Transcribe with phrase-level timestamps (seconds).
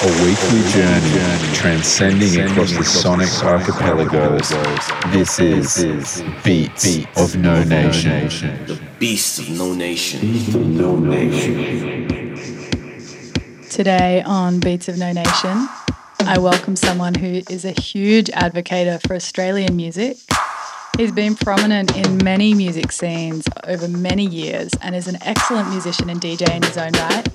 [0.00, 4.48] A weekly journey transcending across the sonic archipelagos.
[5.10, 8.28] This is Beats of No Nation.
[8.66, 10.44] The Beast of No Nation.
[13.68, 15.68] Today on Beats of No Nation,
[16.20, 20.16] I welcome someone who is a huge advocate for Australian music.
[20.96, 26.08] He's been prominent in many music scenes over many years and is an excellent musician
[26.08, 27.26] and DJ in his own right.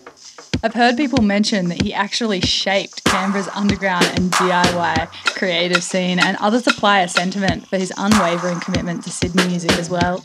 [0.61, 6.37] I've heard people mention that he actually shaped Canberra's underground and DIY creative scene, and
[6.37, 10.23] others apply a sentiment for his unwavering commitment to Sydney music as well.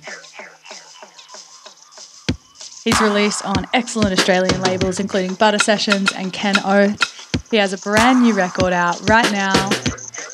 [2.84, 7.51] He's released on excellent Australian labels including Butter Sessions and Ken Oath.
[7.51, 9.70] He has a brand new record out right now.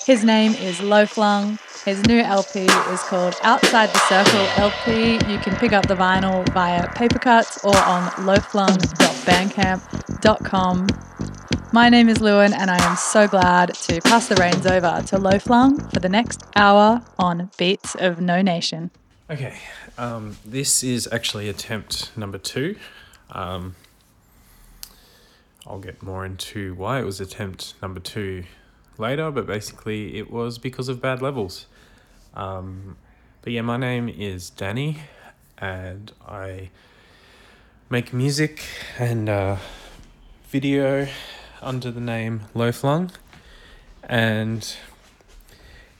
[0.06, 1.58] His name is Low Flung.
[1.84, 5.18] His new LP is called Outside the Circle LP.
[5.30, 10.86] You can pick up the vinyl via Papercuts or on lowflung.bandcamp.com.
[11.74, 15.18] My name is Lewin, and I am so glad to pass the reins over to
[15.18, 18.90] Low Flung for the next hour on Beats of No Nation.
[19.28, 19.58] Okay,
[19.98, 22.76] um, this is actually attempt number two.
[23.28, 23.74] Um,
[25.66, 28.44] I'll get more into why it was attempt number two
[28.96, 31.66] later, but basically it was because of bad levels.
[32.34, 32.96] Um,
[33.42, 34.98] but yeah, my name is Danny,
[35.58, 36.70] and I
[37.88, 38.64] make music
[38.98, 39.56] and uh,
[40.48, 41.06] video
[41.62, 43.12] under the name Low Flung.
[44.02, 44.76] And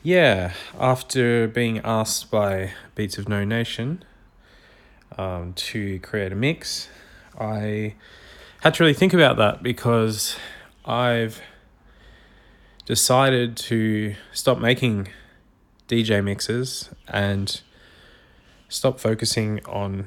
[0.03, 4.05] yeah, after being asked by Beats of No Nation
[5.17, 6.89] um, to create a mix,
[7.39, 7.95] I
[8.61, 10.37] had to really think about that because
[10.85, 11.41] I've
[12.87, 15.09] decided to stop making
[15.89, 17.61] DJ mixes and
[18.69, 20.07] stop focusing on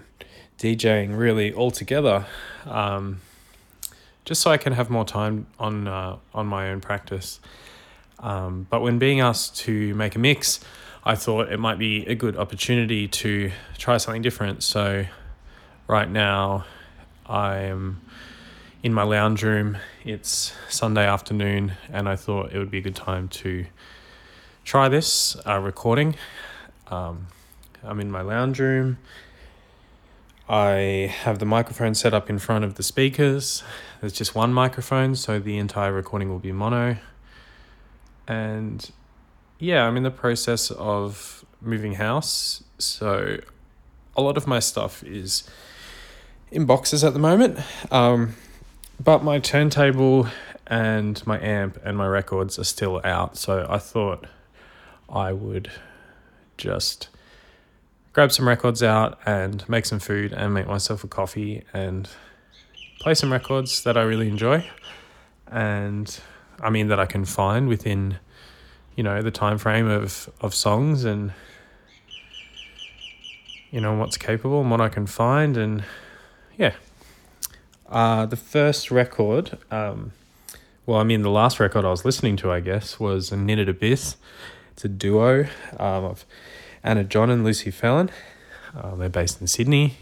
[0.58, 2.26] DJing really altogether,
[2.66, 3.22] um,
[4.26, 7.40] just so I can have more time on uh, on my own practice.
[8.20, 10.60] Um, but when being asked to make a mix,
[11.06, 14.64] I thought it might be a good opportunity to try something different.
[14.64, 15.06] So,
[15.88, 16.66] right now,
[17.28, 18.02] I am
[18.82, 19.78] in my lounge room.
[20.04, 23.68] It's Sunday afternoon, and I thought it would be a good time to
[24.68, 26.14] try this uh, recording.
[26.88, 27.28] Um,
[27.86, 28.98] I'm in my lounge room.
[30.50, 33.64] I have the microphone set up in front of the speakers.
[34.02, 36.98] There's just one microphone, so the entire recording will be mono.
[38.28, 38.92] And
[39.58, 43.38] yeah, I'm in the process of moving house, so
[44.18, 45.50] a lot of my stuff is
[46.52, 47.58] in boxes at the moment.
[47.90, 48.36] Um,
[49.02, 50.28] but my turntable
[50.66, 54.28] and my amp and my records are still out, so I thought
[55.10, 55.72] I would
[56.58, 57.10] just
[58.14, 62.10] grab some records out and make some food and make myself a coffee and
[63.00, 64.68] play some records that I really enjoy
[65.52, 66.20] and
[66.60, 68.18] I mean that I can find within
[68.96, 71.32] you know the time frame of of songs and
[73.72, 75.84] you know what's capable and what I can find and
[76.58, 76.74] yeah.
[77.90, 80.12] Uh the first record um
[80.86, 83.70] well I mean the last record I was listening to I guess was a Knitted
[83.70, 84.18] Abyss
[84.78, 85.48] it's a duo
[85.80, 86.24] um, of
[86.84, 88.12] Anna John and Lucy Fallon.
[88.76, 89.96] Uh, they're based in Sydney.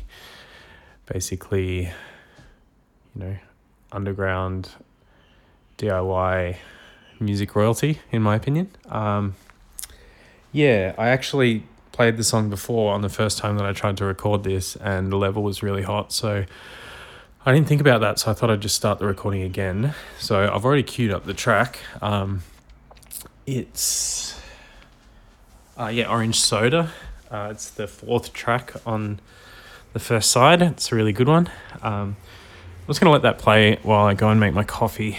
[1.06, 1.92] Basically, you
[3.16, 3.38] know,
[3.94, 4.72] underground
[5.78, 6.58] DIY
[7.22, 8.70] music royalty, in my opinion.
[8.90, 9.36] Um,
[10.52, 14.04] yeah, I actually played the song before on the first time that I tried to
[14.04, 16.12] record this, and the level was really hot.
[16.12, 16.44] So
[17.46, 19.96] I didn't think about that, so I thought I'd just start the recording again.
[20.20, 21.80] So I've already queued up the track.
[22.02, 22.42] Um,
[23.48, 24.42] it's
[25.78, 26.92] uh, yeah, Orange Soda.
[27.30, 29.20] Uh, it's the fourth track on
[29.94, 30.62] the first side.
[30.62, 31.50] It's a really good one.
[31.82, 32.16] Um,
[32.82, 35.18] I'm just going to let that play while I go and make my coffee.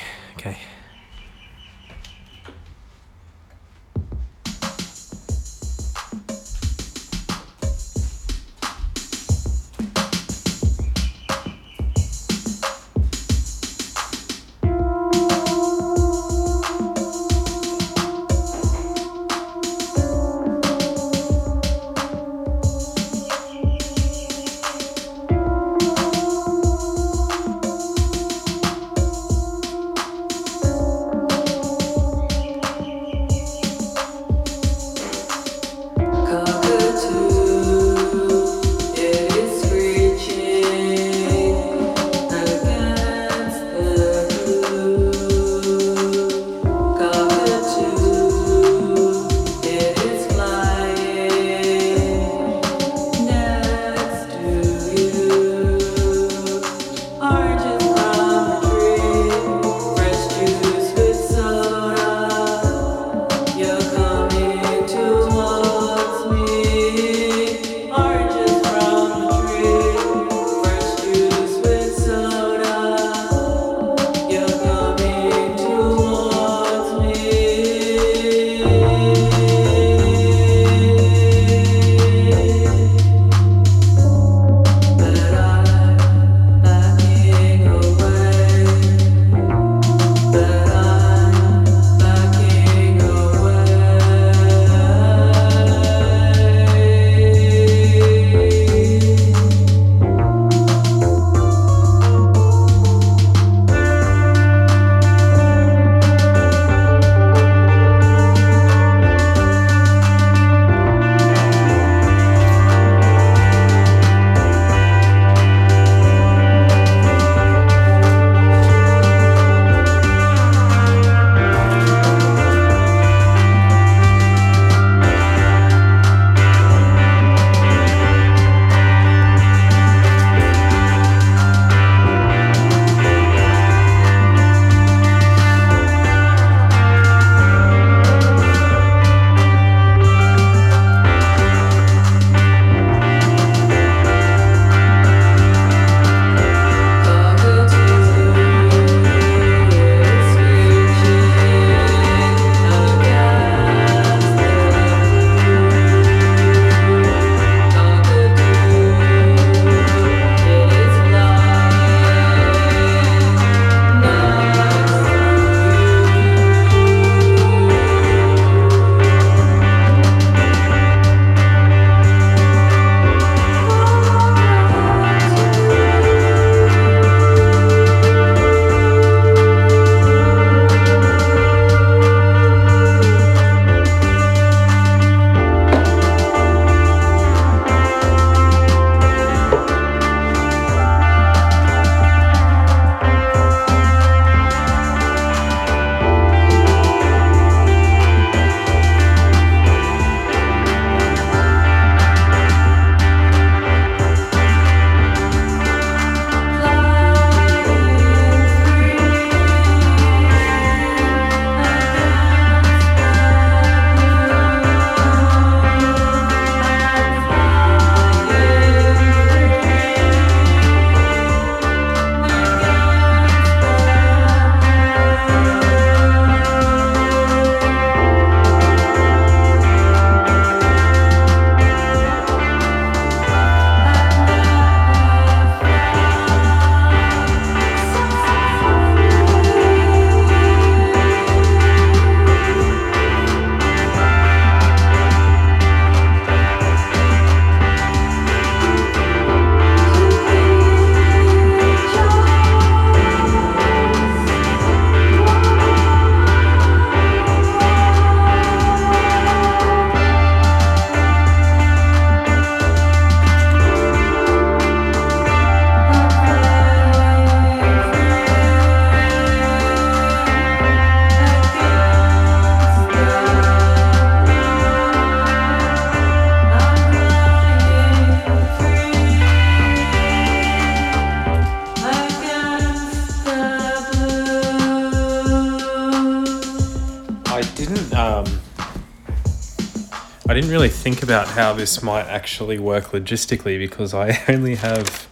[290.86, 295.08] Think about how this might actually work logistically because I only have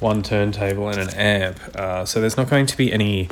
[0.00, 1.58] one turntable and an amp.
[1.76, 3.28] Uh, so there's not going to be any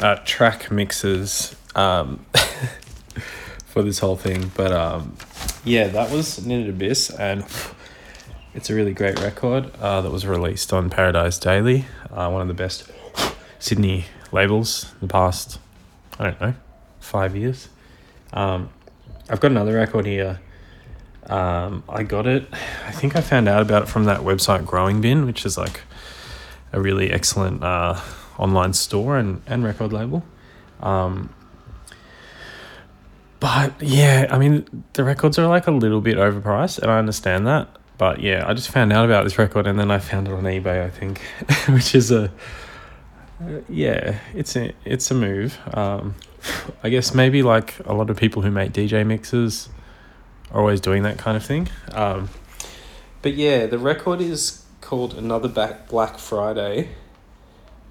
[0.00, 2.24] uh, track mixes um,
[3.66, 4.52] for this whole thing.
[4.54, 5.16] But um,
[5.64, 7.44] yeah, that was Knitted Abyss, and
[8.54, 12.46] it's a really great record uh, that was released on Paradise Daily, uh, one of
[12.46, 12.88] the best
[13.58, 15.58] Sydney labels in the past,
[16.20, 16.54] I don't know,
[17.00, 17.68] five years.
[18.32, 18.70] Um,
[19.28, 20.38] I've got another record here.
[21.30, 22.46] Um, I got it.
[22.86, 25.82] I think I found out about it from that website Growing Bin, which is like
[26.72, 28.00] a really excellent uh,
[28.38, 30.22] online store and, and record label.
[30.80, 31.32] Um,
[33.40, 37.46] but yeah, I mean, the records are like a little bit overpriced, and I understand
[37.46, 37.68] that.
[37.96, 40.42] But yeah, I just found out about this record, and then I found it on
[40.44, 41.20] eBay, I think,
[41.68, 42.30] which is a
[43.40, 45.58] uh, yeah, it's a it's a move.
[45.74, 46.14] Um,
[46.82, 49.68] I guess maybe like a lot of people who make DJ mixes
[50.54, 51.68] are always doing that kind of thing.
[51.92, 52.30] Um,
[53.20, 56.90] but yeah, the record is called Another Back Black Friday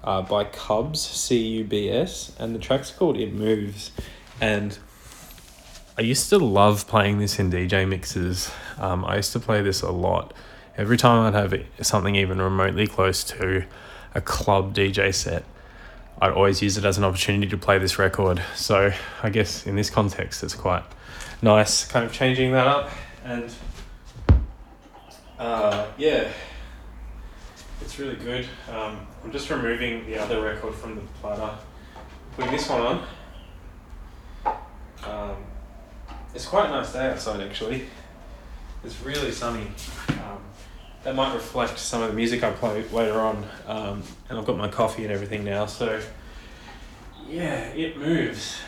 [0.02, 3.92] uh, by Cubs, C U B S, and the track's called It Moves.
[4.40, 4.78] And
[5.98, 8.50] I used to love playing this in DJ mixes.
[8.78, 10.32] Um, I used to play this a lot.
[10.76, 13.64] Every time I'd have something even remotely close to
[14.14, 15.44] a club DJ set,
[16.20, 18.42] I'd always use it as an opportunity to play this record.
[18.56, 18.92] So
[19.22, 20.82] I guess in this context, it's quite
[21.44, 22.90] nice, kind of changing that up.
[23.24, 23.54] And
[25.38, 26.28] uh, yeah,
[27.82, 28.46] it's really good.
[28.68, 31.56] Um, I'm just removing the other record from the platter,
[32.34, 33.06] putting this one on.
[35.06, 35.36] Um,
[36.34, 37.84] it's quite a nice day outside actually.
[38.82, 39.66] It's really sunny.
[40.08, 40.42] Um,
[41.04, 43.46] that might reflect some of the music I play later on.
[43.66, 46.00] Um, and I've got my coffee and everything now, so
[47.28, 48.60] yeah, it moves.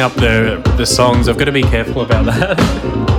[0.00, 1.28] Up the the songs.
[1.28, 3.14] I've got to be careful about that.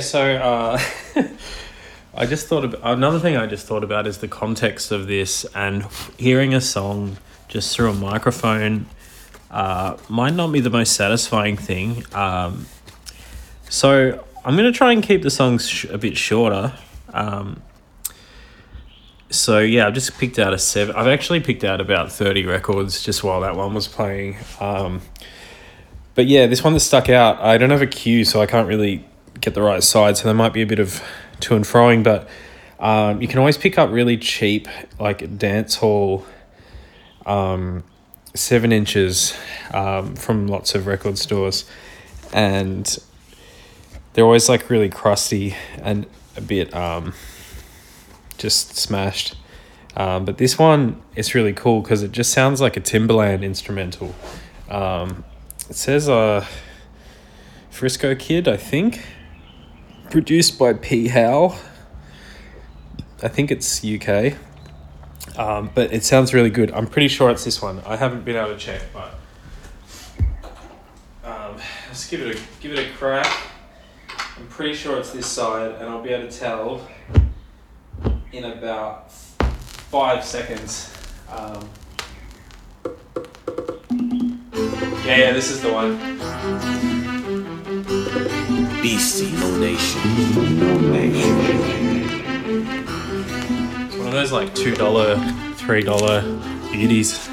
[0.00, 0.80] So uh,
[2.14, 5.44] I just thought about another thing I just thought about is the context of this
[5.54, 5.86] and
[6.18, 8.86] hearing a song just through a microphone
[9.50, 12.04] uh, might not be the most satisfying thing.
[12.14, 12.66] Um,
[13.68, 16.72] so I'm going to try and keep the songs sh- a bit shorter.
[17.12, 17.62] Um,
[19.28, 20.96] so yeah, I've just picked out a seven.
[20.96, 24.38] I've actually picked out about 30 records just while that one was playing.
[24.60, 25.02] Um,
[26.14, 28.66] but yeah, this one that stuck out, I don't have a cue, so I can't
[28.66, 29.04] really
[29.40, 31.02] get the right side, so there might be a bit of
[31.40, 32.28] to and froing, but
[32.78, 34.68] um, you can always pick up really cheap,
[34.98, 36.24] like dance hall,
[37.26, 37.84] um,
[38.34, 39.36] seven inches
[39.72, 41.68] um, from lots of record stores,
[42.32, 42.98] and
[44.12, 46.06] they're always like really crusty and
[46.36, 47.12] a bit um,
[48.38, 49.36] just smashed.
[49.96, 54.14] Um, but this one is really cool because it just sounds like a Timbaland instrumental.
[54.68, 55.24] Um,
[55.68, 56.46] it says uh,
[57.70, 59.04] Frisco Kid, I think
[60.10, 61.08] produced by P.
[61.08, 61.56] Howe.
[63.22, 64.34] I think it's UK.
[65.38, 66.72] Um, but it sounds really good.
[66.72, 67.80] I'm pretty sure it's this one.
[67.86, 69.14] I haven't been able to check, but
[71.24, 73.30] um, let's give it a give it a crack.
[74.36, 76.86] I'm pretty sure it's this side, and I'll be able to tell
[78.32, 80.92] in about five seconds.
[81.30, 81.68] Um,
[85.04, 86.79] yeah, yeah, this is the one.
[89.00, 89.32] Nation.
[90.58, 91.36] No nation.
[93.86, 95.16] It's one of those like two dollar,
[95.54, 96.20] three dollar
[96.70, 97.26] beauties.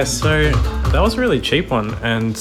[0.00, 0.50] Yeah, so
[0.92, 2.34] that was a really cheap one, and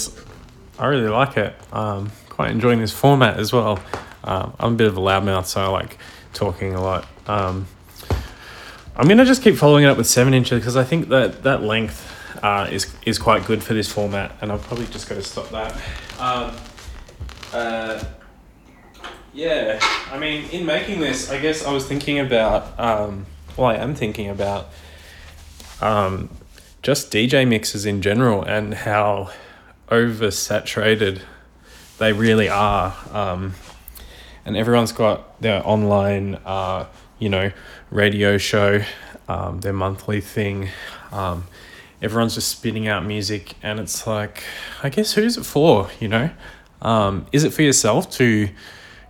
[0.78, 1.54] I really like it.
[1.74, 3.84] Um, quite enjoying this format as well.
[4.24, 5.98] Um, I'm a bit of a loudmouth, so I like
[6.34, 7.06] talking a lot.
[7.28, 7.68] Um,
[8.96, 11.62] I'm gonna just keep following it up with seven inches because I think that that
[11.62, 12.10] length
[12.42, 15.74] uh, is is quite good for this format, and I've probably just to stop that.
[16.18, 16.56] Um,
[17.52, 18.02] uh,
[19.34, 19.80] yeah,
[20.14, 22.80] I mean, in making this, I guess I was thinking about.
[22.80, 23.26] Um,
[23.58, 24.70] well, I am thinking about
[25.82, 26.30] um,
[26.82, 29.32] just DJ mixes in general and how
[29.90, 31.22] oversaturated
[31.98, 32.96] they really are.
[33.12, 33.56] Um,
[34.46, 36.86] and everyone's got their online, uh,
[37.20, 37.52] you know,
[37.92, 38.82] radio show,
[39.28, 40.70] um, their monthly thing.
[41.12, 41.46] Um,
[42.02, 44.44] everyone's just spitting out music, and it's like,
[44.82, 45.90] I guess who's it for?
[46.00, 46.30] You know,
[46.82, 48.50] um, is it for yourself to,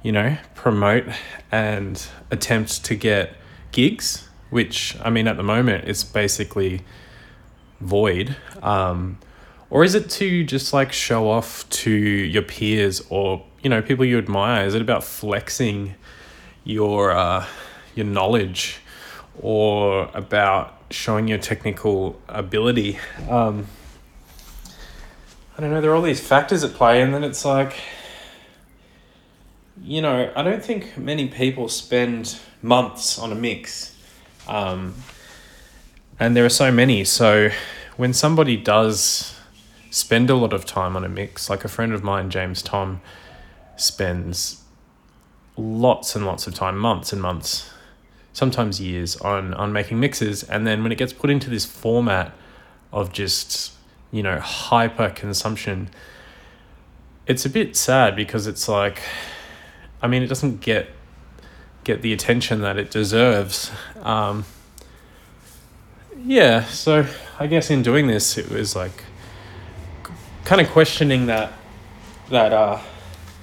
[0.01, 1.05] you know, promote
[1.51, 3.35] and attempt to get
[3.71, 4.27] gigs?
[4.49, 6.81] Which I mean, at the moment, it's basically
[7.79, 8.35] void.
[8.61, 9.17] Um,
[9.69, 14.05] or is it to just like show off to your peers or you know people
[14.05, 14.65] you admire?
[14.65, 15.95] Is it about flexing
[16.63, 17.45] your uh,
[17.95, 18.79] your knowledge
[19.41, 22.99] or about showing your technical ability?
[23.29, 23.67] Um,
[25.57, 25.81] I don't know.
[25.81, 27.73] There are all these factors at play, and then it's like,
[29.81, 33.95] you know, I don't think many people spend months on a mix.
[34.47, 34.95] Um,
[36.19, 37.03] and there are so many.
[37.03, 37.49] So
[37.97, 39.35] when somebody does
[39.89, 43.01] spend a lot of time on a mix, like a friend of mine, James Tom,
[43.77, 44.63] spends
[45.55, 47.71] lots and lots of time, months and months,
[48.33, 52.33] sometimes years, on on making mixes, and then when it gets put into this format
[52.91, 53.73] of just
[54.11, 55.89] you know hyper consumption,
[57.27, 59.01] it's a bit sad because it's like,
[60.01, 60.89] I mean, it doesn't get
[61.85, 63.71] get the attention that it deserves.
[64.01, 64.45] Um,
[66.25, 67.05] yeah, so
[67.39, 69.03] I guess in doing this, it was like
[70.45, 71.53] kind of questioning that
[72.29, 72.79] that uh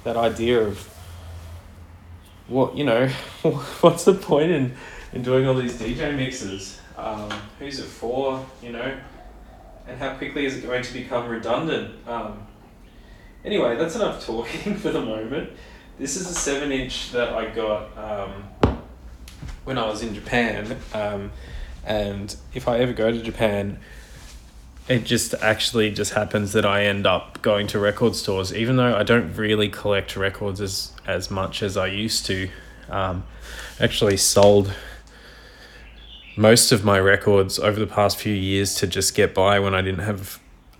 [0.03, 0.79] that idea of
[2.47, 3.07] what you know
[3.81, 4.73] what's the point in
[5.13, 6.79] in doing all these DJ mixes?
[6.97, 8.45] Um, who's it for?
[8.61, 8.97] You know,
[9.87, 11.95] and how quickly is it going to become redundant?
[12.07, 12.45] Um,
[13.45, 15.51] anyway, that's enough talking for the moment.
[15.97, 18.77] This is a seven inch that I got um,
[19.63, 20.77] when I was in Japan.
[20.93, 21.31] Um,
[21.87, 23.79] and if I ever go to Japan,
[24.89, 28.95] it just actually just happens that I end up going to record stores, even though
[28.95, 32.49] I don't really collect records as as much as I used to.
[32.89, 33.23] Um,
[33.79, 34.73] actually sold
[36.37, 39.81] most of my records over the past few years to just get by when I
[39.81, 40.39] didn't have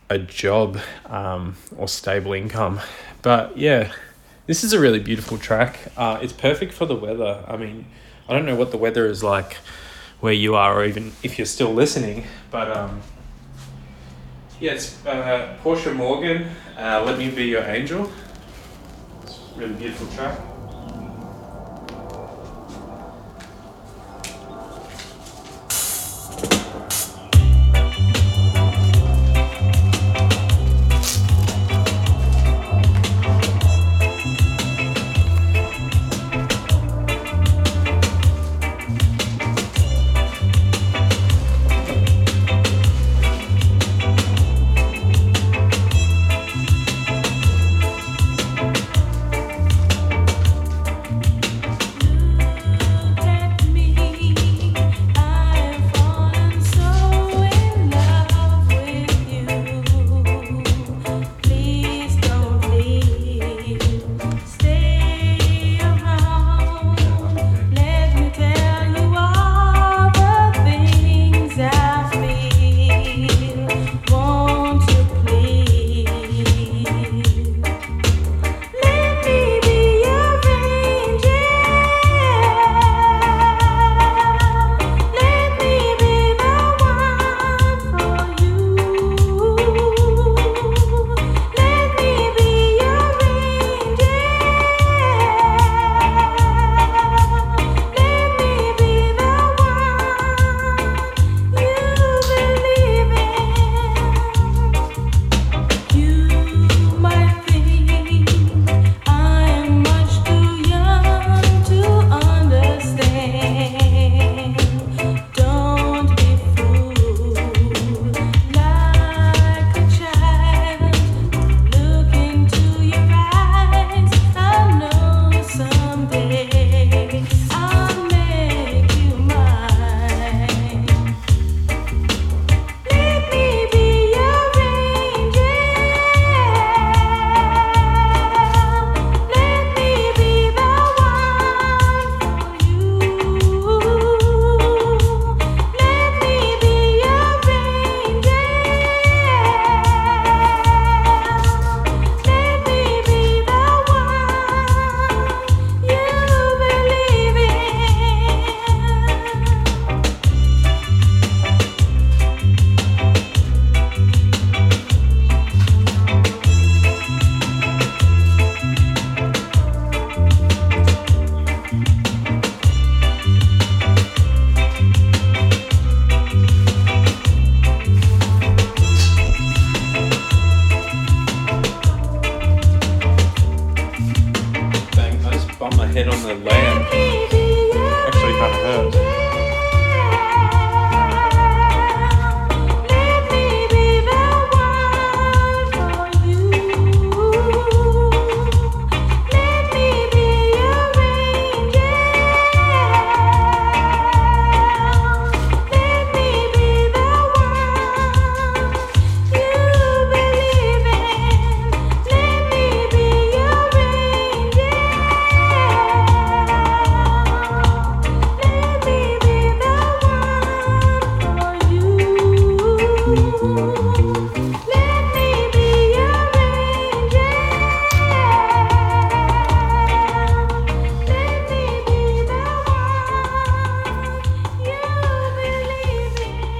[0.10, 2.80] a job um, or stable income.
[3.22, 3.92] But yeah,
[4.46, 5.80] this is a really beautiful track.
[5.98, 7.44] Uh, it's perfect for the weather.
[7.48, 7.86] I mean,
[8.30, 9.58] I don't know what the weather is like
[10.20, 12.26] where you are, or even if you're still listening.
[12.52, 13.02] But um,
[14.60, 16.50] yeah, it's uh, Portia Morgan.
[16.78, 18.12] Uh, Let me be your angel.
[19.24, 20.40] It's a really beautiful track.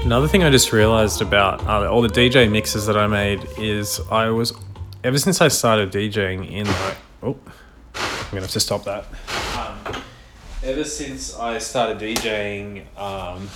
[0.08, 4.00] Another thing I just realized about uh, all the DJ mixes that I made is
[4.10, 4.54] I was,
[5.04, 7.38] ever since I started DJing in like, oh,
[7.94, 9.06] I'm gonna have to stop that.
[9.58, 10.02] Um,
[10.64, 13.50] ever since I started DJing, um,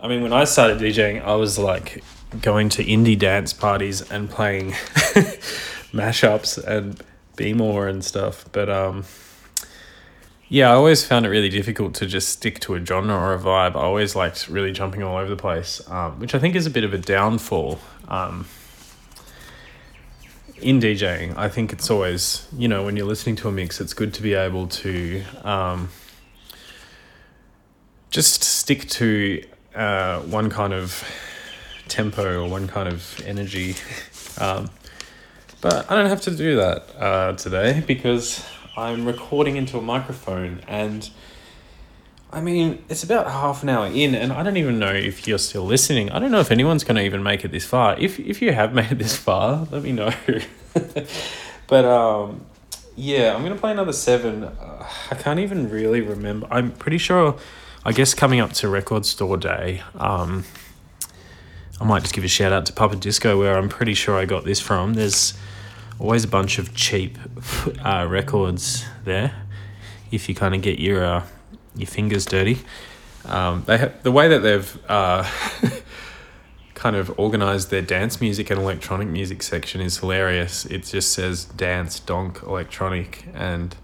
[0.00, 2.04] I mean, when I started DJing, I was like
[2.40, 4.70] going to indie dance parties and playing
[5.92, 7.02] mashups and
[7.34, 8.44] Be More and stuff.
[8.52, 9.06] But um,
[10.48, 13.38] yeah, I always found it really difficult to just stick to a genre or a
[13.38, 13.76] vibe.
[13.76, 16.70] I always liked really jumping all over the place, um, which I think is a
[16.70, 18.46] bit of a downfall um,
[20.62, 21.36] in DJing.
[21.36, 24.22] I think it's always, you know, when you're listening to a mix, it's good to
[24.22, 25.90] be able to um,
[28.08, 31.04] just stick to uh, one kind of
[31.88, 33.76] tempo or one kind of energy.
[34.40, 34.70] Um,
[35.60, 38.44] but I don't have to do that uh, today because
[38.78, 41.10] I'm recording into a microphone and
[42.30, 45.38] I mean, it's about half an hour in, and I don't even know if you're
[45.38, 46.10] still listening.
[46.10, 47.98] I don't know if anyone's going to even make it this far.
[47.98, 50.12] If if you have made it this far, let me know.
[51.66, 52.44] but um,
[52.96, 54.44] yeah, I'm gonna play another seven.
[54.44, 56.46] Uh, I can't even really remember.
[56.50, 57.36] I'm pretty sure.
[57.84, 60.44] I guess coming up to Record Store Day, um,
[61.80, 64.26] I might just give a shout out to Papa Disco, where I'm pretty sure I
[64.26, 64.94] got this from.
[64.94, 65.32] There's
[65.98, 67.18] always a bunch of cheap
[67.84, 69.34] uh, records there
[70.10, 71.24] if you kind of get your uh,
[71.76, 72.58] your fingers dirty.
[73.24, 75.28] Um, they have, the way that they've uh,
[76.74, 80.64] kind of organized their dance music and electronic music section is hilarious.
[80.64, 83.76] It just says dance, donk, electronic, and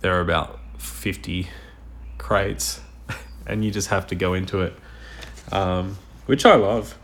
[0.00, 1.48] there are about 50
[2.18, 2.80] crates,
[3.46, 4.74] and you just have to go into it,
[5.52, 6.98] um, which I love.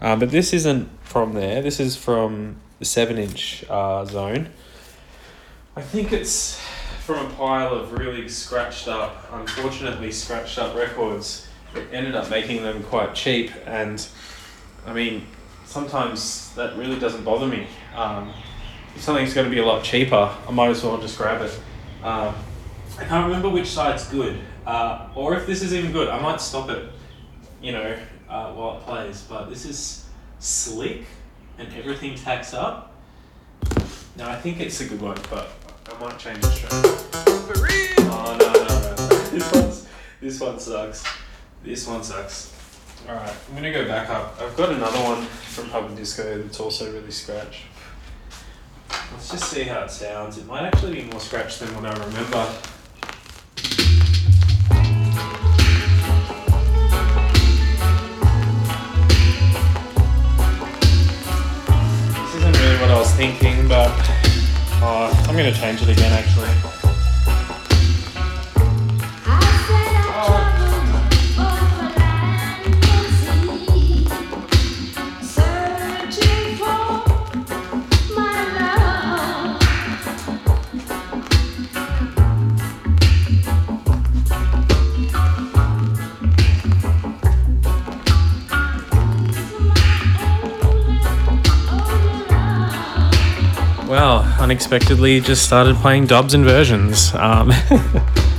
[0.00, 4.48] Um, but this isn't from there, this is from the 7 inch uh, zone.
[5.76, 6.60] I think it's
[7.04, 11.48] from a pile of really scratched up, unfortunately scratched up records.
[11.74, 14.06] It ended up making them quite cheap, and
[14.86, 15.26] I mean,
[15.66, 17.66] sometimes that really doesn't bother me.
[17.94, 18.32] Um,
[18.94, 21.60] if something's going to be a lot cheaper, I might as well just grab it.
[22.02, 22.34] Um,
[22.98, 26.08] I can't remember which side's good, uh, or if this is even good.
[26.08, 26.88] I might stop it,
[27.60, 27.96] you know,
[28.28, 29.22] uh, while it plays.
[29.22, 30.04] But this is
[30.38, 31.02] slick,
[31.58, 32.92] and everything tacks up.
[34.16, 35.50] Now I think it's a good one, but
[35.90, 36.68] I might change the show.
[38.10, 39.18] Oh no no no!
[39.30, 39.86] this one's
[40.20, 41.04] this one sucks.
[41.62, 42.52] This one sucks.
[43.08, 44.40] All right, I'm gonna go back up.
[44.40, 47.62] I've got another one from Pub and Disco that's also really scratch.
[49.12, 50.38] Let's just see how it sounds.
[50.38, 52.52] It might actually be more scratch than what I remember.
[63.32, 63.88] Thinking, but
[64.82, 66.53] uh, I'm gonna change it again actually.
[93.94, 97.14] Well, unexpectedly just started playing dubs and versions.
[97.14, 97.52] Um,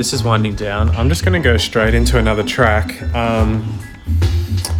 [0.00, 3.02] this is winding down, I'm just going to go straight into another track.
[3.14, 3.78] Um,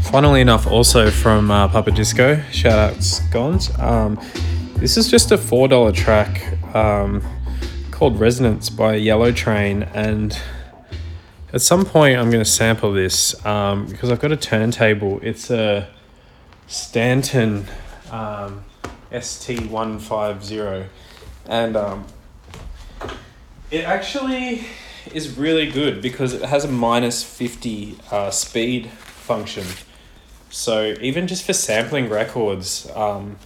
[0.05, 2.43] funnily enough, also from uh, Papa Disco.
[2.51, 3.69] Shout out Scones.
[3.79, 4.19] Um,
[4.77, 7.23] this is just a $4 track um,
[7.91, 9.83] called Resonance by Yellow Train.
[9.93, 10.41] And
[11.53, 15.21] at some point, I'm going to sample this um, because I've got a turntable.
[15.23, 15.87] It's a
[16.67, 17.67] Stanton
[18.11, 18.65] um,
[19.13, 20.87] ST150.
[21.45, 22.07] And um,
[23.71, 24.65] it actually
[25.13, 29.65] is really good because it has a minus 50 uh, speed function.
[30.51, 33.37] So even just for sampling records um,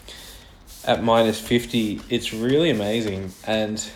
[0.85, 3.33] at minus 50, it's really amazing.
[3.47, 3.87] And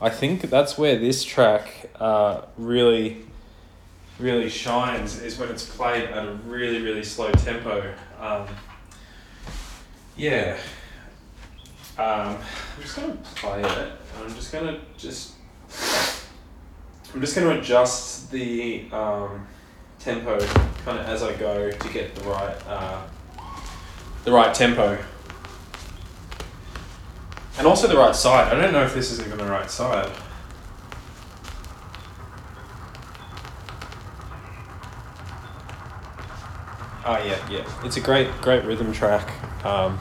[0.00, 3.24] I think that's where this track uh, really,
[4.18, 7.94] really shines is when it's played at a really, really slow tempo.
[8.18, 8.46] Um,
[10.16, 10.56] yeah.
[11.98, 12.38] Um,
[12.76, 13.92] I'm just going to play it.
[14.18, 15.34] I'm just going to just
[17.12, 19.46] I'm just going to adjust the um,
[19.98, 20.38] tempo
[20.84, 23.02] kind of as I go to get the right uh,
[24.24, 24.98] the right tempo.
[27.58, 28.52] And also the right side.
[28.52, 30.10] I don't know if this is even the right side.
[37.04, 37.84] Oh yeah, yeah.
[37.84, 39.28] It's a great, great rhythm track.
[39.64, 39.98] Um,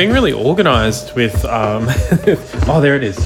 [0.00, 1.44] being really organized with.
[1.44, 1.84] Um,
[2.66, 3.18] oh, there it is.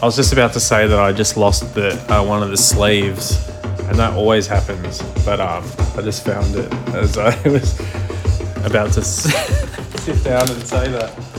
[0.00, 2.56] I was just about to say that I just lost the uh, one of the
[2.56, 3.48] sleeves,
[3.88, 5.02] and that always happens.
[5.24, 7.80] But um, I just found it as I was
[8.64, 11.31] about to sit down and say that.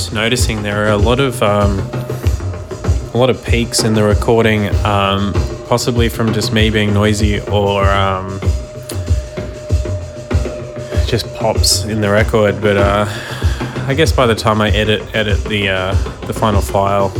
[0.00, 1.78] Just noticing there are a lot of um,
[3.12, 5.34] a lot of peaks in the recording, um,
[5.68, 8.40] possibly from just me being noisy or um,
[11.06, 12.62] just pops in the record.
[12.62, 13.04] But uh,
[13.86, 15.94] I guess by the time I edit edit the uh,
[16.26, 17.12] the final file,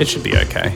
[0.00, 0.74] it should be okay.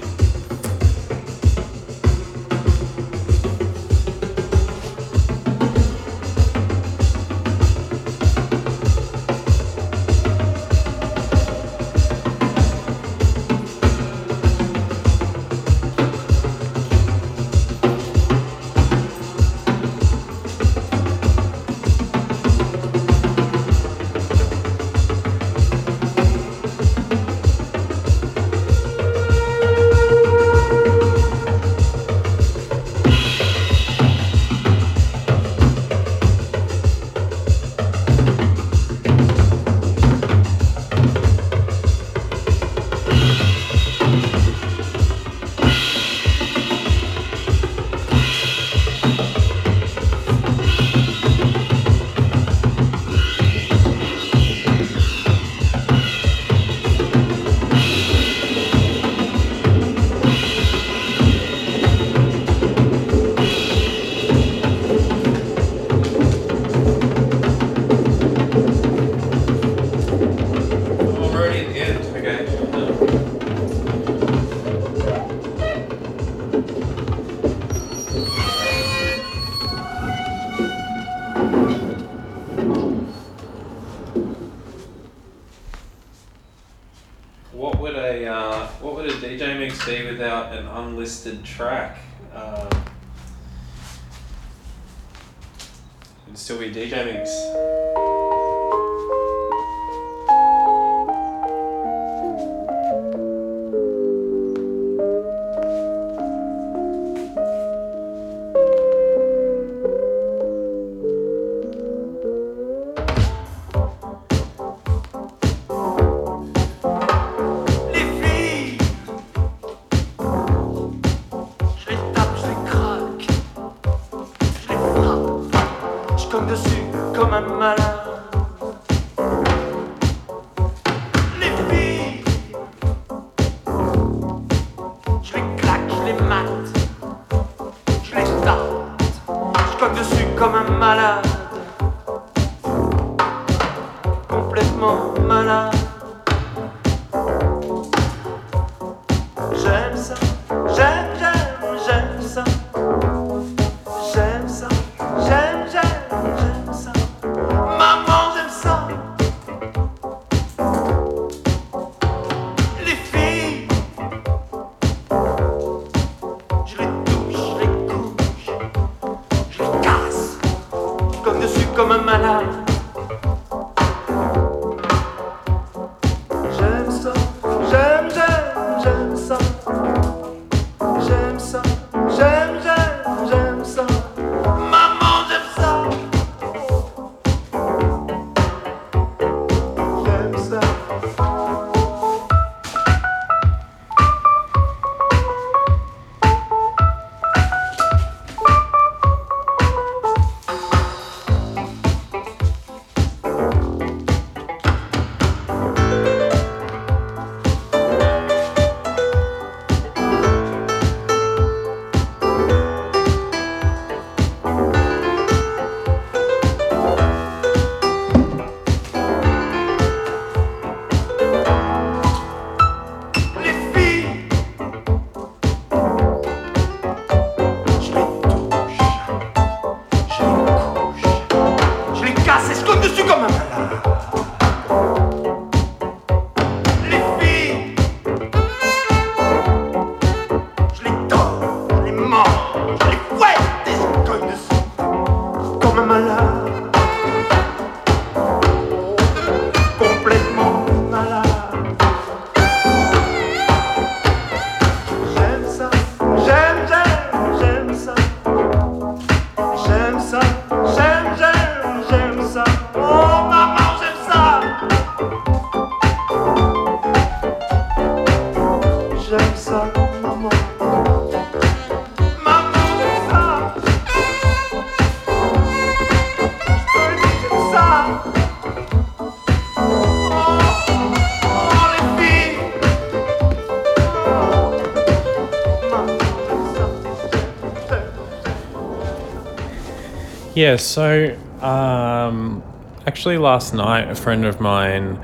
[290.37, 292.43] Yeah, so um,
[292.87, 295.01] actually last night a friend of mine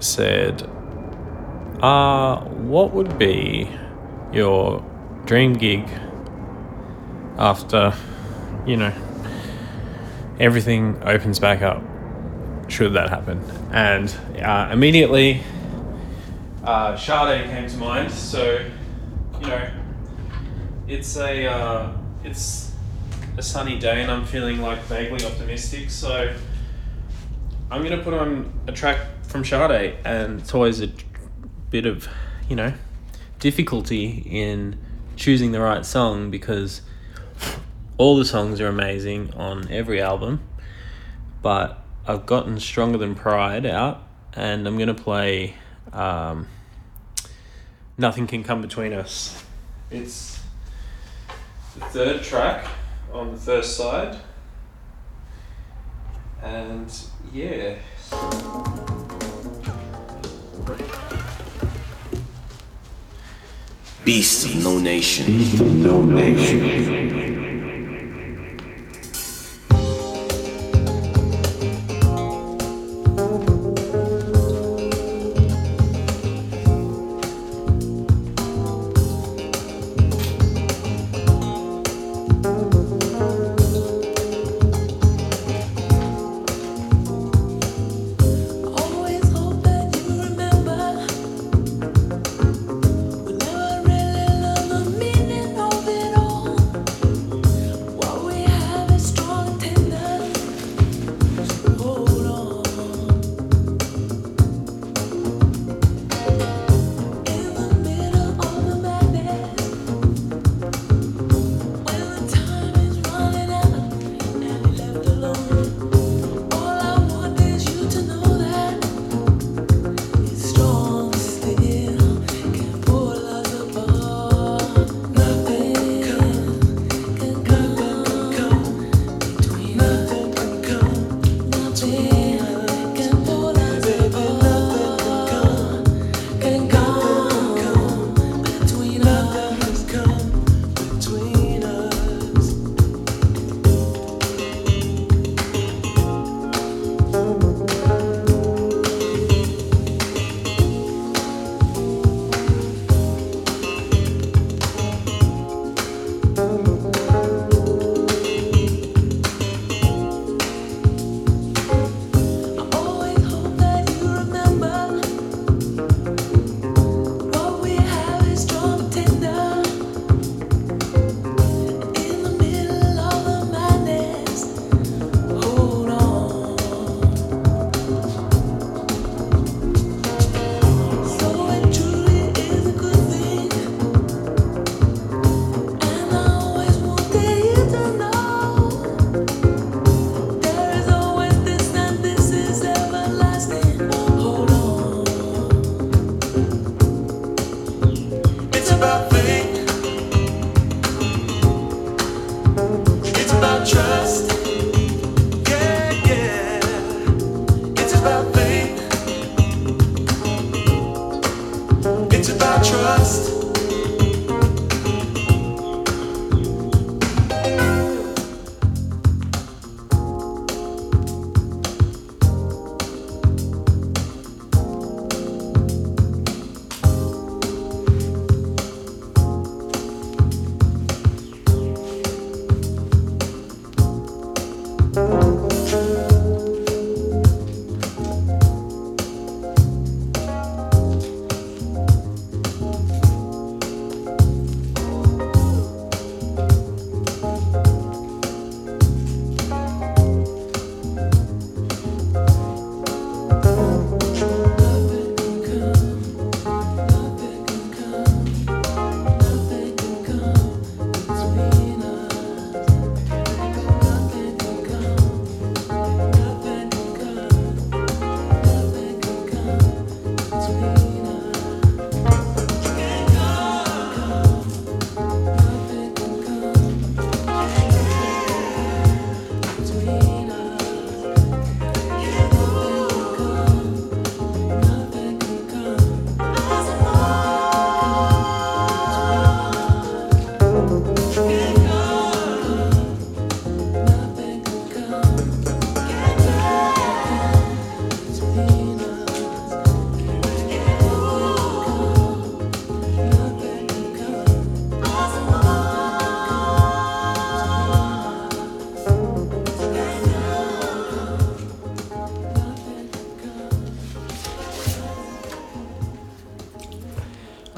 [0.00, 0.62] said,
[1.80, 3.70] uh, what would be
[4.32, 4.84] your
[5.26, 5.88] dream gig
[7.38, 7.94] after,
[8.66, 8.92] you know,
[10.40, 11.80] everything opens back up?
[12.66, 13.40] Should that happen?
[13.70, 15.40] And uh, immediately,
[16.64, 18.10] uh, Sade came to mind.
[18.10, 18.66] So,
[19.40, 19.70] you know,
[20.88, 21.97] it's a uh,
[23.48, 25.90] sunny day and I'm feeling like vaguely optimistic.
[25.90, 26.34] So
[27.70, 30.90] I'm gonna put on a track from Sade, and it's always a
[31.70, 32.08] bit of
[32.48, 32.74] you know
[33.38, 34.78] difficulty in
[35.16, 36.82] choosing the right song because
[37.96, 40.40] all the songs are amazing on every album,
[41.42, 44.02] but I've gotten stronger than pride out,
[44.34, 45.54] and I'm gonna play.
[45.92, 46.46] Um,
[48.00, 49.44] Nothing can come between us.
[49.90, 50.40] It's
[51.74, 52.64] the third track
[53.12, 54.16] on the first side.
[56.42, 56.92] And
[57.32, 57.78] yeah.
[64.04, 65.82] Beast of no nation.
[65.82, 67.47] No nation.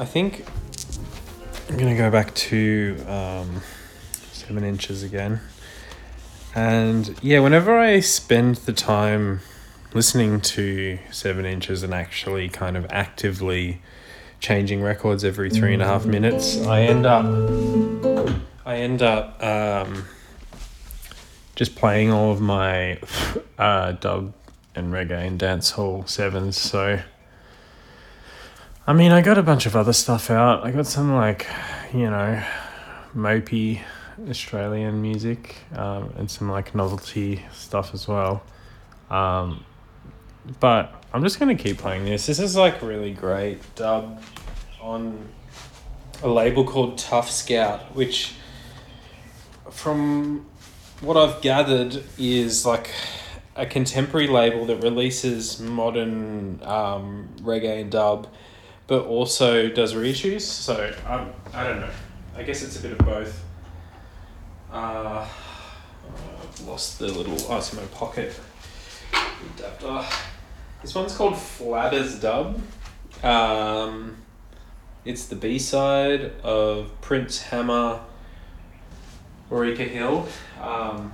[0.01, 0.47] I think
[1.69, 3.61] I'm gonna go back to um,
[4.33, 5.43] seven inches again.
[6.55, 9.41] And yeah, whenever I spend the time
[9.93, 13.83] listening to seven inches and actually kind of actively
[14.41, 17.27] changing records every three and a half minutes, I end up
[18.65, 20.07] I end up um,
[21.57, 23.01] just playing all of my
[23.59, 24.33] uh, dub
[24.75, 26.57] and reggae and dancehall sevens.
[26.57, 27.01] So
[28.91, 30.67] I mean, I got a bunch of other stuff out.
[30.67, 31.47] I got some like,
[31.95, 32.43] you know,
[33.15, 33.83] mopey
[34.29, 38.43] Australian music um, and some like novelty stuff as well.
[39.09, 39.65] Um,
[40.59, 42.27] but I'm just gonna keep playing this.
[42.27, 44.21] This is like really great dub
[44.81, 45.29] on
[46.25, 48.35] a label called Tuff Scout, which,
[49.71, 50.47] from
[51.01, 52.91] what I've gathered, is like
[53.55, 58.27] a contemporary label that releases modern um, reggae and dub,
[58.91, 60.41] but also does reissues.
[60.41, 61.91] So um, I don't know.
[62.37, 63.45] I guess it's a bit of both.
[64.73, 65.25] Uh,
[66.43, 67.35] I've lost the little.
[67.57, 68.35] It's in my pocket.
[69.57, 70.05] Adapter.
[70.83, 72.61] This one's called Flabbers Dub.
[73.23, 74.17] Um,
[75.05, 78.01] it's the B side of Prince Hammer,
[79.53, 80.27] Orica Hill
[80.61, 81.13] um,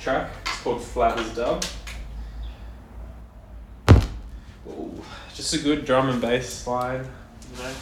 [0.00, 0.30] track.
[0.46, 1.62] It's called Flabbers Dub.
[4.66, 5.02] Ooh,
[5.34, 7.06] just a good drum and bass line,
[7.58, 7.74] wow.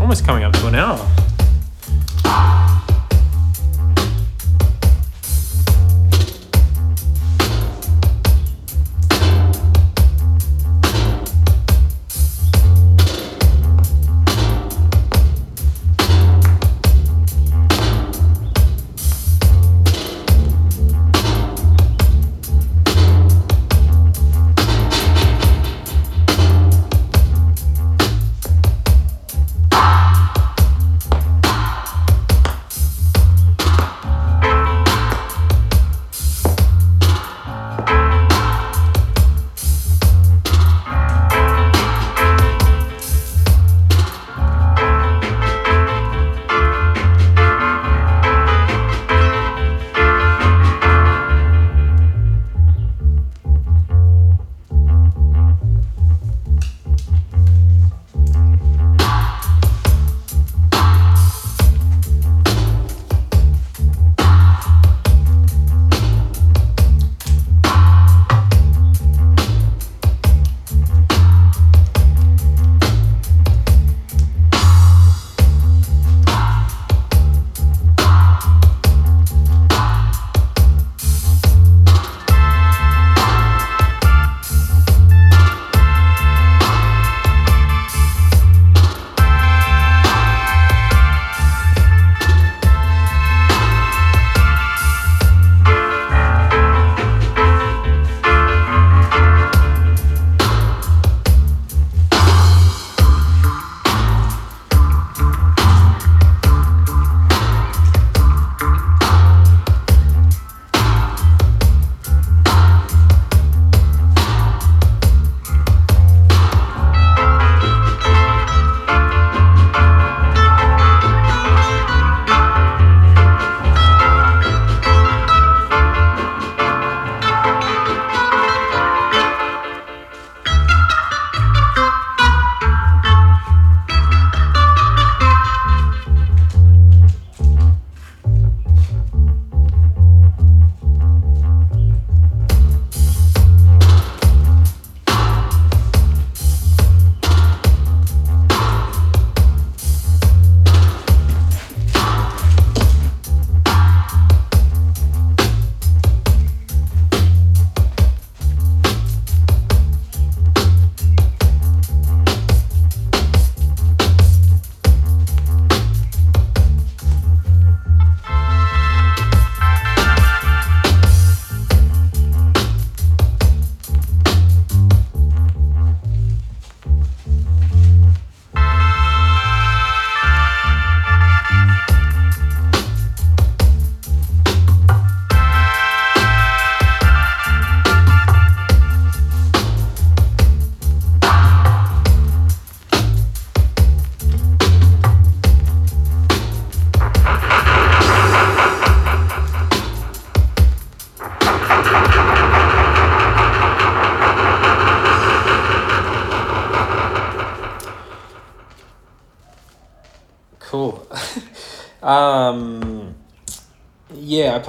[0.00, 1.17] Almost coming up to an hour.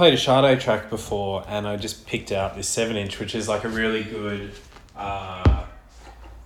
[0.00, 3.50] Played a Sade track before, and I just picked out this seven inch, which is
[3.50, 4.50] like a really good
[4.96, 5.66] uh,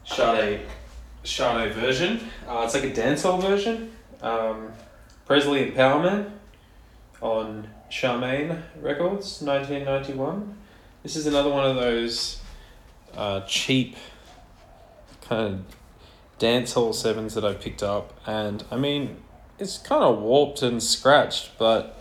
[0.04, 0.62] Sade
[1.22, 2.18] version.
[2.48, 3.92] Uh, it's like a dancehall version.
[4.22, 4.72] Um,
[5.24, 6.32] Presley Empowerment
[7.20, 10.58] on Charmaine Records, nineteen ninety one.
[11.04, 12.40] This is another one of those
[13.16, 13.94] uh, cheap
[15.28, 15.60] kind of
[16.40, 19.22] dancehall sevens that I picked up, and I mean,
[19.60, 22.00] it's kind of warped and scratched, but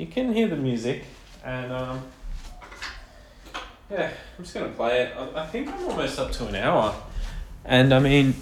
[0.00, 1.04] you can hear the music,
[1.44, 2.02] and um,
[3.90, 5.14] yeah, I'm just gonna play it.
[5.14, 6.94] I, I think I'm almost up to an hour,
[7.66, 8.34] and I mean,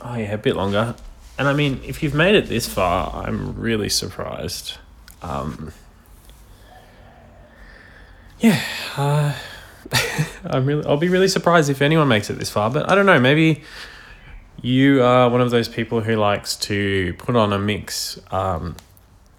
[0.00, 0.94] oh yeah, a bit longer,
[1.38, 4.78] and I mean, if you've made it this far, I'm really surprised.
[5.20, 5.72] Um,
[8.40, 8.62] yeah,
[8.96, 9.34] uh,
[10.44, 13.06] I'm really, I'll be really surprised if anyone makes it this far, but I don't
[13.06, 13.62] know, maybe
[14.62, 18.74] you are one of those people who likes to put on a mix um,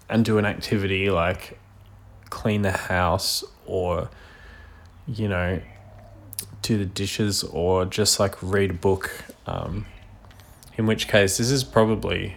[0.08, 1.58] and do an activity like
[2.30, 4.10] clean the house or,
[5.06, 5.60] you know,
[6.62, 9.10] do the dishes or just like read a book.
[9.46, 9.86] Um,
[10.76, 12.36] in which case, this is probably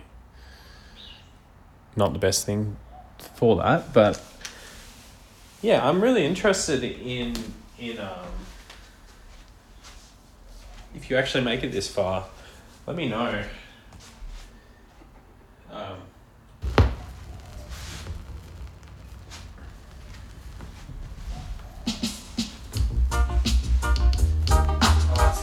[1.95, 2.77] not the best thing
[3.35, 4.21] for that, but
[5.61, 7.35] yeah, I'm really interested in
[7.79, 8.27] in um,
[10.95, 12.25] if you actually make it this far,
[12.85, 13.43] let me know.
[15.71, 15.97] Um,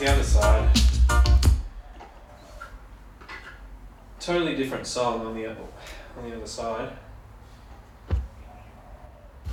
[0.05, 0.69] the other side.
[4.21, 5.61] Totally different song on the other
[6.19, 6.91] on the other side.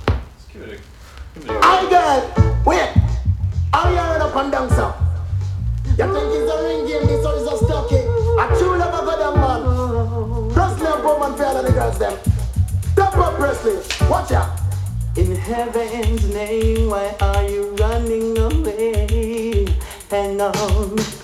[0.06, 2.90] Let's give it a give it a Hi girl, wait.
[3.72, 4.92] How you heard up and down, sir?
[5.86, 7.96] You think it's a ring game, this or is a stocky?
[7.96, 10.52] A true love of them man.
[10.52, 12.18] Presley and Bowman for all the girls them.
[12.92, 14.58] Step up Presley, watch out.
[15.16, 19.51] In heaven's name, why are you running away?
[20.12, 20.52] Hang on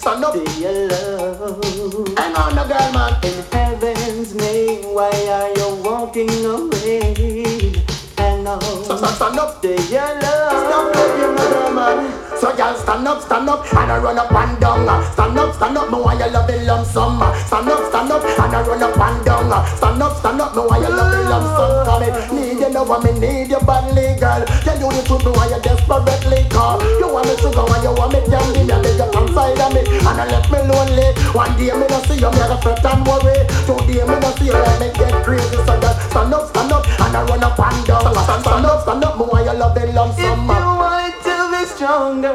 [0.00, 0.32] Stand up.
[0.32, 2.08] to your love.
[2.16, 3.12] Hang on the girl man.
[3.22, 7.84] In heaven's name, why are you walking away?
[8.16, 9.62] Hang on Stand, stand, stand up.
[9.62, 10.56] your love.
[10.64, 11.98] Stop playing my girl man.
[12.38, 15.12] So y'all stand up, stand up, and I run up and down.
[15.12, 17.18] Stand up, stand up, me want you love it lump sum.
[17.44, 19.66] Stand up, stand up, and I run up and down.
[19.76, 21.84] Stand up, stand up, me want you love lump sum.
[21.84, 22.37] Come me need
[22.78, 24.44] you now, me need you badly, girl.
[24.62, 26.78] Tell you the truth, want you desperately call.
[26.98, 29.74] You want me sugar, and you want me candy, me beg you come side of
[29.74, 31.08] me, and I left me lonely.
[31.34, 33.42] One day me no see you, me a fret and worry.
[33.66, 35.58] Two day me no see you, let me get crazy.
[35.66, 38.14] So just stand up, stand up, and I run up and down.
[38.14, 40.46] Stand, stand up, stand up, me want you love it lump If sum.
[40.46, 42.34] you want to be stronger,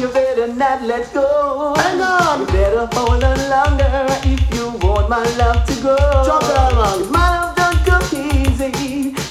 [0.00, 1.74] you better not let go.
[1.76, 2.40] Hang on.
[2.40, 5.96] You better hold on longer if you want my love to go.
[6.24, 7.12] Jump man.
[7.12, 7.43] My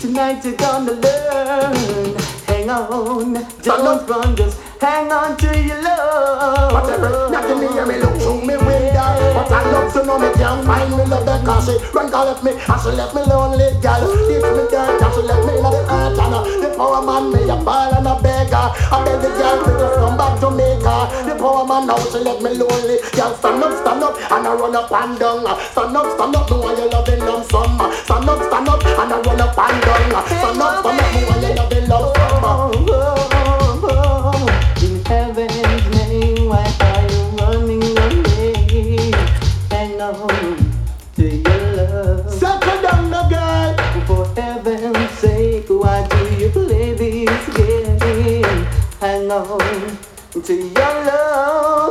[0.04, 2.16] tonight you're gonna learn.
[2.46, 6.74] Hang on, don't run, just hang on to your love.
[6.76, 9.16] Whatever, nothing me hear me look through me window.
[9.32, 12.26] But I love to know me can't find me love that cause she run call
[12.28, 14.04] left me And she left me lonely girl.
[14.28, 17.48] Leave me dirt and she left me in the earth And the power man me
[17.48, 18.68] a ball and a beggar.
[18.92, 20.96] I beg the girl to just come back to Jamaica
[21.32, 23.32] The power man now she left me lonely Girl.
[23.40, 25.48] Stand up, stand up and I run up and down.
[25.72, 29.14] Stand up, stand up, me want you loving lump sum Stand up, stand up and
[29.16, 30.28] I run up and down.
[30.28, 32.43] Stand up, stand up, me want you loving lump sum
[49.34, 49.50] On
[50.44, 51.90] to your love.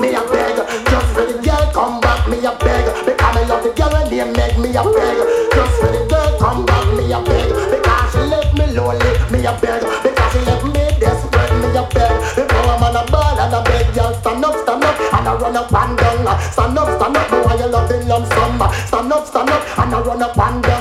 [0.00, 0.58] Me a beg,
[0.90, 2.26] just for the girl come back.
[2.26, 5.18] Me a beg, because me love the girl and they make me a beg.
[5.54, 6.84] Just for the girl come back.
[6.98, 9.06] Me a beg, because she left me lonely.
[9.30, 11.54] Me a beg, because she left me desperate.
[11.62, 12.10] Me a beg,
[12.42, 13.86] because I'm on a ball and a beg.
[13.94, 16.26] Girl stand up, stand up, and I run up and down.
[16.50, 18.58] Stand up, stand up, why you loving lump sum.
[18.90, 20.73] Stand up, stand up, and I run up and down.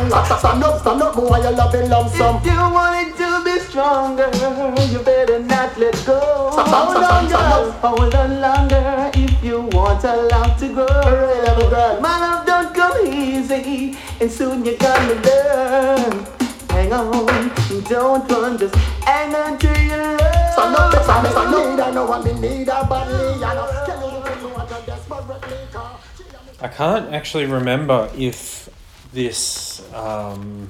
[7.84, 10.88] Hold on longer if you want a love to grow.
[10.88, 12.00] Hurry, little girl.
[12.00, 16.26] My love don't come easy, and soon you're gonna learn.
[16.70, 17.52] Hang on,
[17.90, 18.74] don't run, just
[19.04, 20.54] hang on to your love.
[20.54, 21.72] Stand up, stand up, stand up.
[21.76, 23.34] Need I know what me need her badly.
[23.34, 25.58] You know, tell you the truth, me want her desperately.
[25.74, 28.70] 'cause she got me I can't actually remember if
[29.12, 30.70] this um,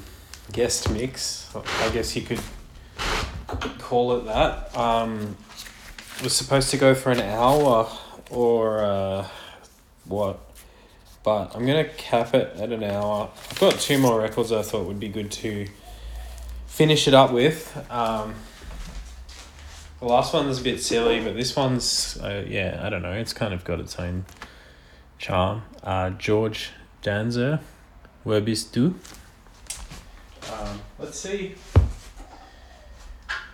[0.52, 1.48] guest mix,
[1.80, 2.42] I guess you could
[3.78, 5.38] call it that, um,
[6.22, 7.90] was supposed to go for an hour
[8.30, 9.28] or uh,
[10.06, 10.40] what?
[11.24, 13.30] but I'm gonna cap it at an hour.
[13.52, 15.68] I've got two more records I thought would be good to
[16.68, 17.76] finish it up with.
[17.90, 18.36] Um,
[20.00, 23.14] the last one's a bit silly, but this one's uh, yeah, I don't know.
[23.14, 24.26] It's kind of got its own
[25.18, 25.64] charm.
[25.82, 27.62] Uh, George Danzer,
[28.24, 28.96] Where bist du?
[30.52, 31.56] Um, let's see.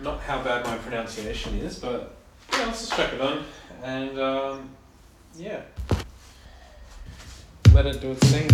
[0.00, 2.16] Not how bad my pronunciation is, but
[2.52, 3.44] yeah, let's just check it on.
[3.82, 4.70] And um,
[5.36, 5.62] yeah,
[7.72, 8.48] let it do its thing.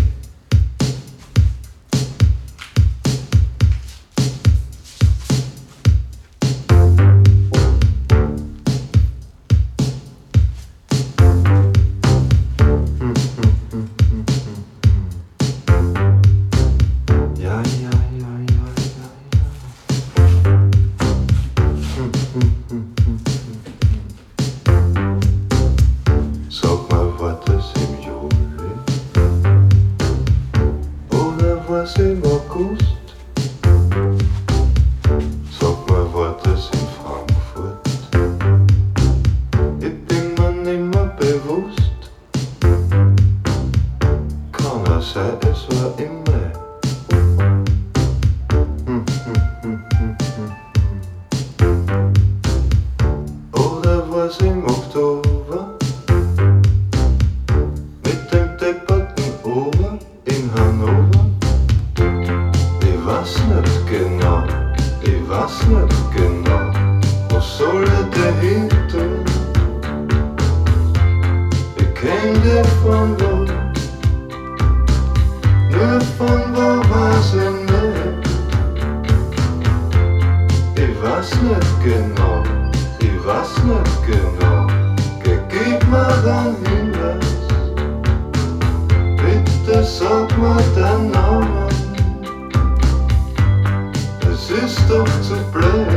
[94.86, 95.95] estou soprando.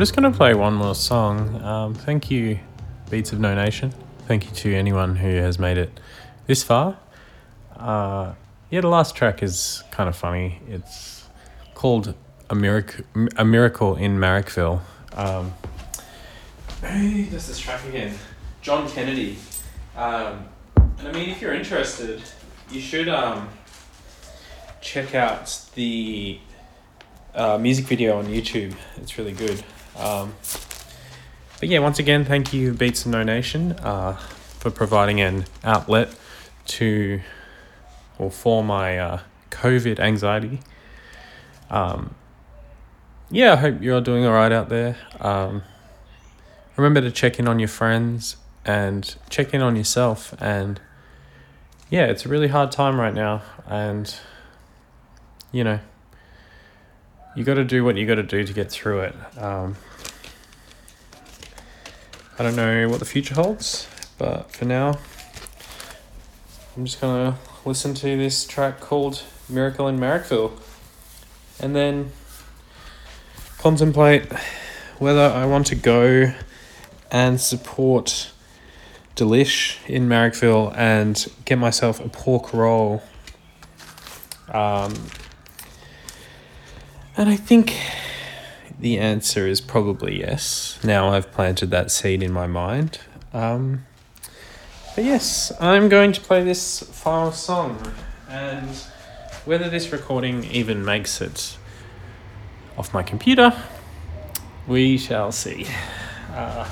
[0.00, 1.62] Just going to play one more song.
[1.62, 2.58] Um, thank you,
[3.10, 3.92] Beats of No Nation.
[4.20, 6.00] Thank you to anyone who has made it
[6.46, 6.96] this far.
[7.76, 8.32] Uh,
[8.70, 10.58] yeah, the last track is kind of funny.
[10.68, 11.28] It's
[11.74, 12.14] called
[12.48, 13.04] A Miracle,
[13.36, 14.80] A Miracle in Marrickville.
[15.12, 15.52] Um,
[16.80, 18.14] who does this track again?
[18.62, 19.36] John Kennedy.
[19.96, 20.46] Um,
[20.98, 22.22] and I mean, if you're interested,
[22.70, 23.50] you should um,
[24.80, 26.40] check out the
[27.34, 28.74] uh, music video on YouTube.
[28.96, 29.62] It's really good.
[29.96, 30.34] Um,
[31.58, 36.14] but yeah, once again, thank you, Beats of No Nation, uh, for providing an outlet
[36.66, 37.20] to
[38.18, 39.20] or for my uh,
[39.50, 40.60] COVID anxiety.
[41.70, 42.14] Um,
[43.30, 44.96] yeah, I hope you're doing all right out there.
[45.20, 45.62] Um,
[46.76, 50.34] remember to check in on your friends and check in on yourself.
[50.40, 50.80] And
[51.90, 53.42] yeah, it's a really hard time right now.
[53.66, 54.14] And,
[55.52, 55.80] you know,
[57.34, 59.14] you got to do what you got to do to get through it.
[59.38, 59.76] Um,
[62.38, 64.98] I don't know what the future holds, but for now,
[66.76, 70.52] I'm just gonna listen to this track called Miracle in Marrickville
[71.60, 72.12] and then
[73.58, 74.32] contemplate
[74.98, 76.32] whether I want to go
[77.10, 78.30] and support
[79.16, 83.02] Delish in Marrickville and get myself a pork roll.
[84.48, 84.94] Um,
[87.20, 87.78] and I think
[88.78, 90.78] the answer is probably yes.
[90.82, 92.98] Now I've planted that seed in my mind.
[93.34, 93.84] Um,
[94.94, 97.92] but yes, I'm going to play this final song.
[98.26, 98.74] And
[99.44, 101.58] whether this recording even makes it
[102.78, 103.52] off my computer,
[104.66, 105.66] we shall see.
[106.32, 106.66] Uh,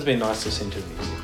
[0.00, 1.19] has been nice listening to music.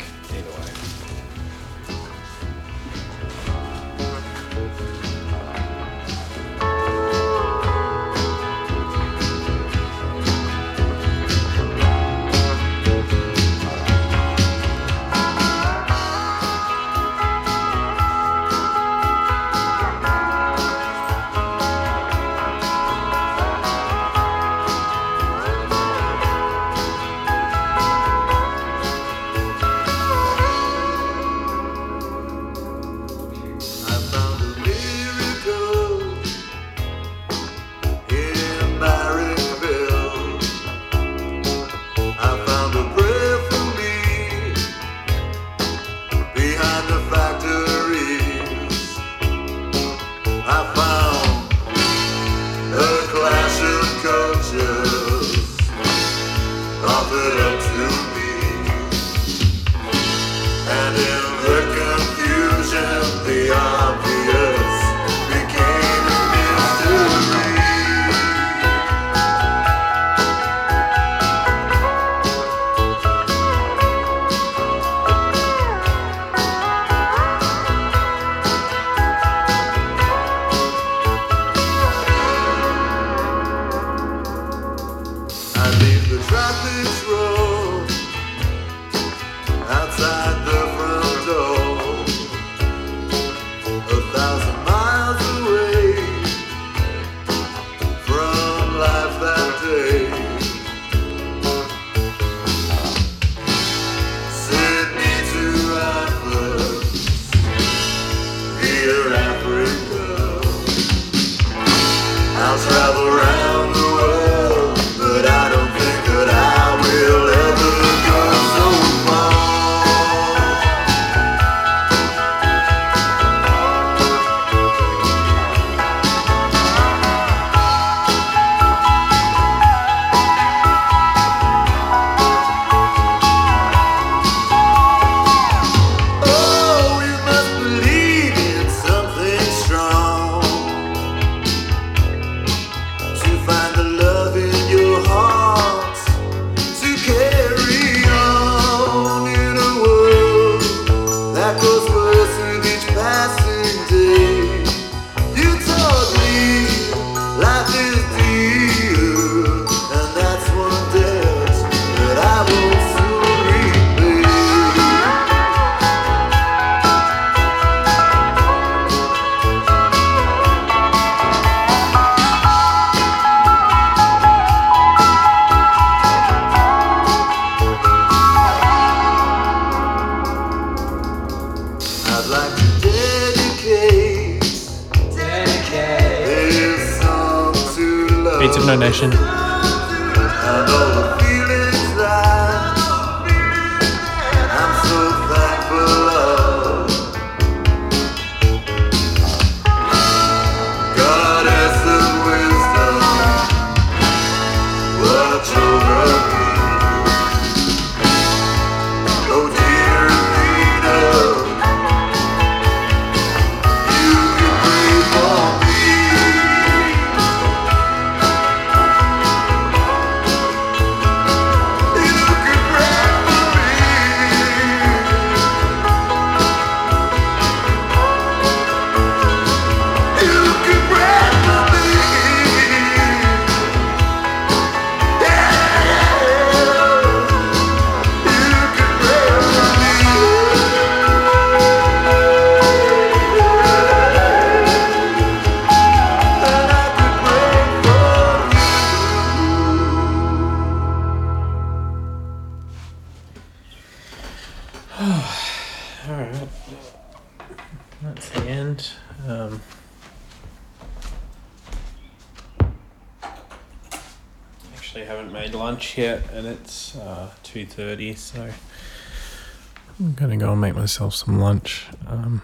[270.86, 271.86] Myself some lunch.
[272.06, 272.40] Um,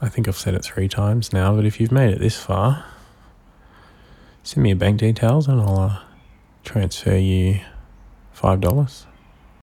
[0.00, 2.84] I think I've said it three times now, but if you've made it this far,
[4.42, 5.98] send me your bank details and I'll uh,
[6.64, 7.60] transfer you
[8.32, 9.06] five dollars.